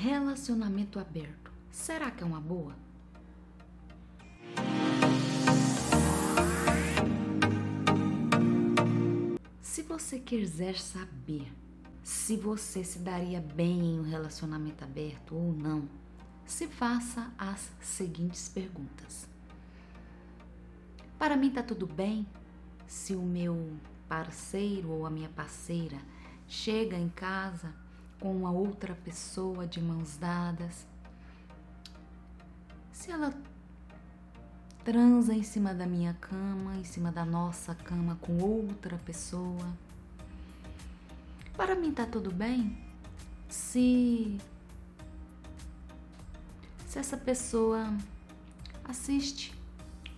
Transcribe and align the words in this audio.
Relacionamento 0.00 1.00
aberto. 1.00 1.50
Será 1.72 2.08
que 2.08 2.22
é 2.22 2.26
uma 2.26 2.40
boa? 2.40 2.72
Se 9.60 9.82
você 9.82 10.20
quiser 10.20 10.78
saber 10.78 11.52
se 12.04 12.36
você 12.36 12.84
se 12.84 13.00
daria 13.00 13.40
bem 13.40 13.80
em 13.80 13.98
um 13.98 14.04
relacionamento 14.04 14.84
aberto 14.84 15.34
ou 15.34 15.52
não, 15.52 15.88
se 16.46 16.68
faça 16.68 17.32
as 17.36 17.68
seguintes 17.80 18.48
perguntas. 18.48 19.28
Para 21.18 21.36
mim 21.36 21.50
tá 21.50 21.60
tudo 21.60 21.88
bem 21.88 22.24
se 22.86 23.16
o 23.16 23.22
meu 23.22 23.76
parceiro 24.08 24.90
ou 24.90 25.04
a 25.04 25.10
minha 25.10 25.28
parceira 25.28 25.98
chega 26.46 26.96
em 26.96 27.08
casa 27.08 27.87
com 28.20 28.34
uma 28.34 28.50
outra 28.50 28.94
pessoa 28.94 29.66
de 29.66 29.80
mãos 29.80 30.16
dadas, 30.16 30.86
se 32.92 33.10
ela 33.10 33.32
transa 34.84 35.34
em 35.34 35.42
cima 35.42 35.72
da 35.74 35.86
minha 35.86 36.14
cama, 36.14 36.76
em 36.76 36.84
cima 36.84 37.12
da 37.12 37.24
nossa 37.24 37.74
cama 37.74 38.16
com 38.20 38.38
outra 38.38 38.96
pessoa. 38.98 39.72
Para 41.56 41.74
mim 41.74 41.92
tá 41.92 42.06
tudo 42.06 42.32
bem 42.32 42.76
se 43.48 44.38
se 46.86 46.98
essa 46.98 47.16
pessoa 47.16 47.94
assiste 48.84 49.54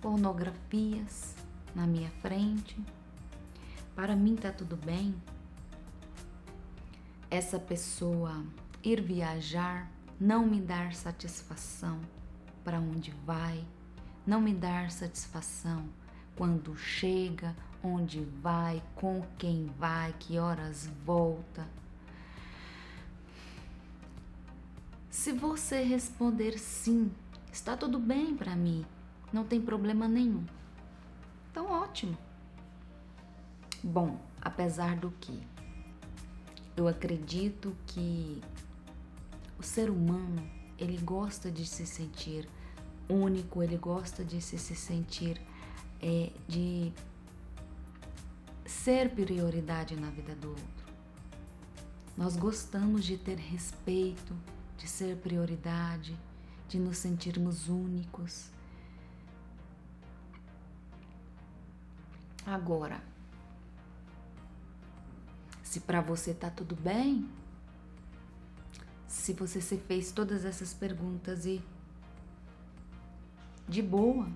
pornografias 0.00 1.34
na 1.74 1.86
minha 1.86 2.10
frente. 2.20 2.76
Para 3.94 4.16
mim 4.16 4.34
tá 4.34 4.50
tudo 4.50 4.76
bem 4.76 5.14
essa 7.30 7.58
pessoa 7.58 8.44
ir 8.82 9.00
viajar, 9.00 9.90
não 10.18 10.46
me 10.46 10.60
dar 10.60 10.92
satisfação 10.94 12.00
para 12.64 12.80
onde 12.80 13.10
vai, 13.24 13.64
não 14.26 14.40
me 14.40 14.54
dar 14.54 14.90
satisfação 14.90 15.88
quando 16.36 16.76
chega, 16.76 17.54
onde 17.82 18.20
vai, 18.42 18.82
com 18.94 19.22
quem 19.38 19.66
vai, 19.78 20.14
que 20.18 20.38
horas 20.38 20.88
volta. 21.04 21.66
Se 25.10 25.32
você 25.32 25.82
responder 25.82 26.58
sim, 26.58 27.10
está 27.52 27.76
tudo 27.76 27.98
bem 27.98 28.36
para 28.36 28.54
mim, 28.54 28.84
não 29.32 29.44
tem 29.44 29.60
problema 29.60 30.06
nenhum. 30.06 30.44
Então, 31.50 31.66
ótimo. 31.70 32.16
Bom, 33.82 34.20
apesar 34.40 34.96
do 34.96 35.10
que 35.12 35.40
eu 36.76 36.86
acredito 36.86 37.74
que 37.86 38.42
o 39.58 39.62
ser 39.62 39.90
humano, 39.90 40.46
ele 40.78 40.98
gosta 40.98 41.50
de 41.50 41.64
se 41.64 41.86
sentir 41.86 42.46
único, 43.08 43.62
ele 43.62 43.78
gosta 43.78 44.22
de 44.22 44.42
se, 44.42 44.58
se 44.58 44.74
sentir 44.74 45.40
é, 46.02 46.30
de 46.46 46.92
ser 48.66 49.10
prioridade 49.10 49.96
na 49.96 50.10
vida 50.10 50.34
do 50.34 50.50
outro. 50.50 50.86
Nós 52.16 52.36
gostamos 52.36 53.04
de 53.04 53.16
ter 53.16 53.38
respeito, 53.38 54.34
de 54.76 54.88
ser 54.88 55.16
prioridade, 55.16 56.18
de 56.68 56.78
nos 56.78 56.98
sentirmos 56.98 57.68
únicos. 57.68 58.50
Agora, 62.44 63.02
se 65.66 65.80
para 65.80 66.00
você 66.00 66.32
tá 66.32 66.48
tudo 66.48 66.76
bem, 66.76 67.28
se 69.08 69.32
você 69.32 69.60
se 69.60 69.76
fez 69.76 70.12
todas 70.12 70.44
essas 70.44 70.72
perguntas 70.72 71.44
e 71.44 71.60
de 73.68 73.82
boa, 73.82 74.28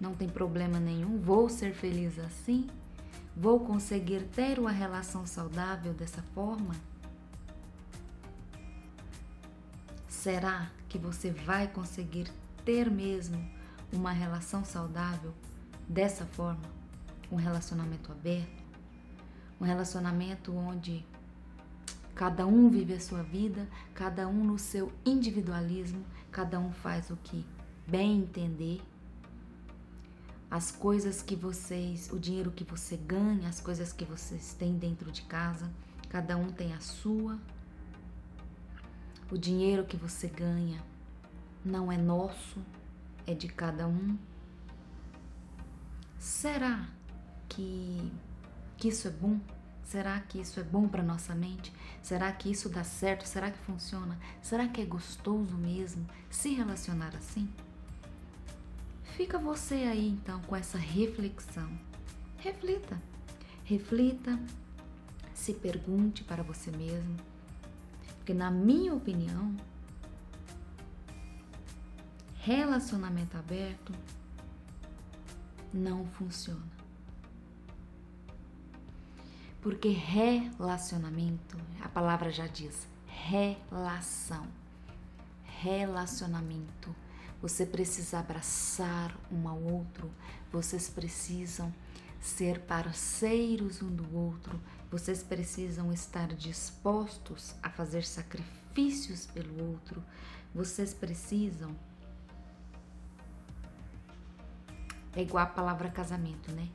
não 0.00 0.14
tem 0.14 0.28
problema 0.28 0.78
nenhum, 0.78 1.18
vou 1.18 1.48
ser 1.48 1.74
feliz 1.74 2.16
assim, 2.16 2.68
vou 3.36 3.58
conseguir 3.58 4.22
ter 4.28 4.60
uma 4.60 4.70
relação 4.70 5.26
saudável 5.26 5.92
dessa 5.92 6.22
forma? 6.32 6.76
Será 10.08 10.70
que 10.88 10.96
você 10.96 11.32
vai 11.32 11.66
conseguir 11.66 12.30
ter 12.64 12.88
mesmo 12.88 13.44
uma 13.92 14.12
relação 14.12 14.64
saudável 14.64 15.34
dessa 15.88 16.24
forma? 16.24 16.62
Um 17.32 17.36
relacionamento 17.36 18.12
aberto? 18.12 18.61
Um 19.62 19.64
relacionamento 19.64 20.52
onde 20.52 21.06
cada 22.16 22.44
um 22.44 22.68
vive 22.68 22.94
a 22.94 23.00
sua 23.00 23.22
vida, 23.22 23.68
cada 23.94 24.26
um 24.26 24.42
no 24.42 24.58
seu 24.58 24.92
individualismo, 25.06 26.04
cada 26.32 26.58
um 26.58 26.72
faz 26.72 27.10
o 27.10 27.16
que 27.16 27.46
bem 27.86 28.18
entender. 28.18 28.82
As 30.50 30.72
coisas 30.72 31.22
que 31.22 31.36
vocês, 31.36 32.10
o 32.12 32.18
dinheiro 32.18 32.50
que 32.50 32.64
você 32.64 32.96
ganha, 32.96 33.48
as 33.48 33.60
coisas 33.60 33.92
que 33.92 34.04
vocês 34.04 34.52
têm 34.52 34.76
dentro 34.76 35.12
de 35.12 35.22
casa, 35.22 35.70
cada 36.08 36.36
um 36.36 36.50
tem 36.50 36.74
a 36.74 36.80
sua. 36.80 37.38
O 39.30 39.38
dinheiro 39.38 39.84
que 39.84 39.96
você 39.96 40.26
ganha 40.26 40.82
não 41.64 41.90
é 41.90 41.96
nosso, 41.96 42.58
é 43.28 43.32
de 43.32 43.46
cada 43.46 43.86
um. 43.86 44.18
Será 46.18 46.88
que 47.48 48.12
que 48.82 48.88
isso 48.88 49.06
é 49.06 49.12
bom? 49.12 49.38
Será 49.84 50.18
que 50.18 50.40
isso 50.40 50.58
é 50.58 50.62
bom 50.64 50.88
para 50.88 51.04
nossa 51.04 51.36
mente? 51.36 51.72
Será 52.02 52.32
que 52.32 52.50
isso 52.50 52.68
dá 52.68 52.82
certo? 52.82 53.24
Será 53.28 53.48
que 53.48 53.58
funciona? 53.58 54.18
Será 54.42 54.66
que 54.66 54.80
é 54.80 54.84
gostoso 54.84 55.56
mesmo 55.56 56.04
se 56.28 56.52
relacionar 56.52 57.14
assim? 57.14 57.48
Fica 59.16 59.38
você 59.38 59.74
aí 59.74 60.08
então 60.08 60.40
com 60.40 60.56
essa 60.56 60.78
reflexão. 60.78 61.70
Reflita. 62.38 63.00
Reflita, 63.62 64.36
se 65.32 65.54
pergunte 65.54 66.24
para 66.24 66.42
você 66.42 66.72
mesmo. 66.72 67.16
Porque 68.16 68.34
na 68.34 68.50
minha 68.50 68.92
opinião, 68.92 69.54
relacionamento 72.40 73.36
aberto 73.36 73.92
não 75.72 76.04
funciona. 76.04 76.81
Porque 79.62 79.90
relacionamento, 79.90 81.56
a 81.80 81.88
palavra 81.88 82.32
já 82.32 82.48
diz, 82.48 82.88
relação. 83.06 84.44
Relacionamento. 85.44 86.92
Você 87.40 87.64
precisa 87.64 88.18
abraçar 88.18 89.16
um 89.30 89.48
ao 89.48 89.60
outro, 89.62 90.10
vocês 90.50 90.88
precisam 90.88 91.72
ser 92.20 92.60
parceiros 92.62 93.82
um 93.82 93.88
do 93.88 94.16
outro, 94.16 94.60
vocês 94.90 95.22
precisam 95.22 95.92
estar 95.92 96.28
dispostos 96.34 97.54
a 97.62 97.70
fazer 97.70 98.04
sacrifícios 98.04 99.26
pelo 99.26 99.70
outro, 99.70 100.02
vocês 100.52 100.92
precisam. 100.92 101.76
É 105.14 105.22
igual 105.22 105.44
a 105.44 105.48
palavra 105.48 105.88
casamento, 105.88 106.50
né? 106.50 106.68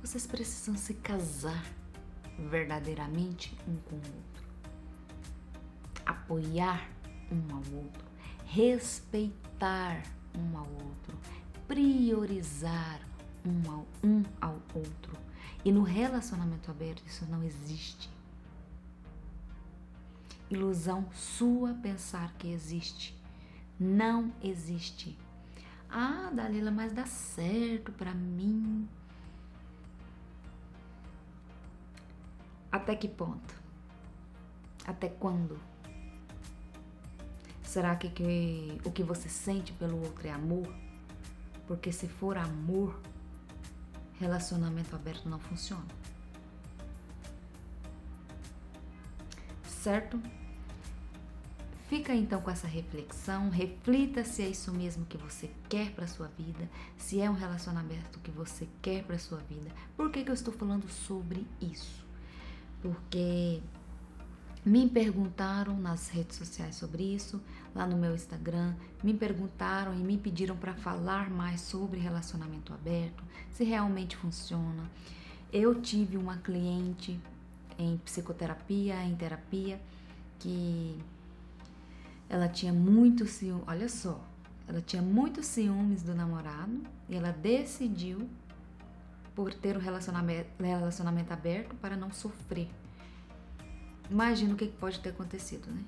Vocês 0.00 0.26
precisam 0.26 0.76
se 0.76 0.94
casar 0.94 1.64
verdadeiramente 2.38 3.56
um 3.66 3.76
com 3.76 3.96
o 3.96 3.98
outro, 3.98 4.44
apoiar 6.06 6.88
um 7.30 7.54
ao 7.54 7.82
outro, 7.82 8.04
respeitar 8.46 10.02
um 10.36 10.56
ao 10.56 10.68
outro, 10.70 11.18
priorizar 11.66 13.00
um 13.44 13.70
ao, 13.70 13.86
um 14.02 14.22
ao 14.40 14.62
outro. 14.74 15.16
E 15.64 15.72
no 15.72 15.82
relacionamento 15.82 16.70
aberto 16.70 17.02
isso 17.06 17.26
não 17.26 17.42
existe. 17.42 18.08
Ilusão 20.50 21.06
sua 21.12 21.74
pensar 21.74 22.32
que 22.38 22.50
existe. 22.50 23.14
Não 23.78 24.32
existe. 24.42 25.18
Ah, 25.90 26.30
Dalila, 26.32 26.70
mas 26.70 26.92
dá 26.92 27.04
certo 27.06 27.92
para 27.92 28.14
mim. 28.14 28.88
Até 32.78 32.94
que 32.94 33.08
ponto? 33.08 33.54
Até 34.86 35.08
quando? 35.08 35.58
Será 37.64 37.96
que, 37.96 38.08
que 38.08 38.80
o 38.84 38.92
que 38.92 39.02
você 39.02 39.28
sente 39.28 39.72
pelo 39.72 40.00
outro 40.00 40.28
é 40.28 40.30
amor? 40.30 40.72
Porque 41.66 41.90
se 41.90 42.06
for 42.06 42.38
amor, 42.38 42.98
relacionamento 44.20 44.94
aberto 44.94 45.28
não 45.28 45.40
funciona. 45.40 45.84
Certo? 49.66 50.22
Fica 51.88 52.14
então 52.14 52.40
com 52.40 52.50
essa 52.50 52.68
reflexão, 52.68 53.50
reflita 53.50 54.22
se 54.22 54.42
é 54.42 54.48
isso 54.48 54.72
mesmo 54.72 55.04
que 55.04 55.18
você 55.18 55.50
quer 55.68 55.90
para 55.90 56.06
sua 56.06 56.28
vida, 56.28 56.70
se 56.96 57.20
é 57.20 57.28
um 57.28 57.34
relacionamento 57.34 58.20
que 58.20 58.30
você 58.30 58.68
quer 58.80 59.02
para 59.02 59.18
sua 59.18 59.38
vida. 59.38 59.68
Por 59.96 60.12
que, 60.12 60.22
que 60.22 60.30
eu 60.30 60.34
estou 60.34 60.54
falando 60.54 60.88
sobre 60.88 61.44
isso? 61.60 62.07
Porque 62.80 63.60
Me 64.68 64.86
perguntaram 64.86 65.78
nas 65.78 66.10
redes 66.10 66.36
sociais 66.36 66.74
sobre 66.76 67.02
isso, 67.02 67.40
lá 67.74 67.86
no 67.86 67.96
meu 67.96 68.14
Instagram, 68.14 68.74
me 69.02 69.14
perguntaram 69.14 69.94
e 69.94 69.96
me 69.96 70.18
pediram 70.18 70.56
para 70.58 70.74
falar 70.74 71.30
mais 71.30 71.62
sobre 71.62 71.98
relacionamento 71.98 72.74
aberto, 72.74 73.24
se 73.50 73.64
realmente 73.64 74.14
funciona. 74.14 74.90
Eu 75.50 75.80
tive 75.80 76.18
uma 76.18 76.36
cliente 76.36 77.18
em 77.78 77.96
psicoterapia, 77.98 79.02
em 79.04 79.16
terapia, 79.16 79.80
que 80.38 80.98
ela 82.28 82.46
tinha 82.46 82.72
muito 82.72 83.26
ciúme, 83.26 83.62
olha 83.66 83.88
só, 83.88 84.22
ela 84.66 84.82
tinha 84.82 85.00
muitos 85.00 85.46
ciúmes 85.46 86.02
do 86.02 86.14
namorado 86.14 86.82
e 87.08 87.14
ela 87.14 87.30
decidiu 87.30 88.28
por 89.38 89.54
ter 89.54 89.76
um 89.76 89.80
relacionamento, 89.80 90.50
relacionamento 90.60 91.32
aberto 91.32 91.72
para 91.76 91.96
não 91.96 92.10
sofrer. 92.10 92.68
Imagina 94.10 94.52
o 94.52 94.56
que 94.56 94.66
pode 94.66 94.98
ter 94.98 95.10
acontecido, 95.10 95.70
né? 95.70 95.84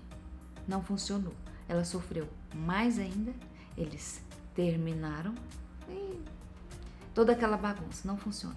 Não 0.69 0.81
funcionou. 0.85 1.35
Ela 1.69 1.85
sofreu 1.85 2.29
mais 2.55 2.97
ainda, 2.97 3.35
eles 3.77 4.23
terminaram 4.55 5.35
e 5.89 6.21
toda 7.13 7.33
aquela 7.33 7.57
bagunça 7.57 8.07
não 8.07 8.17
funciona. 8.17 8.55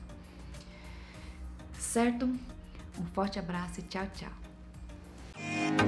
Certo? 1.79 2.25
Um 2.27 3.05
forte 3.15 3.39
abraço 3.39 3.79
e 3.79 3.83
tchau, 3.83 4.05
tchau. 4.13 5.82